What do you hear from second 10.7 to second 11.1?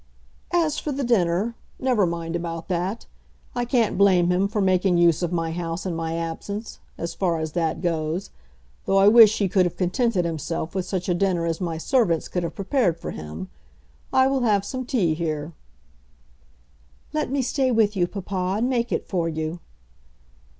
with such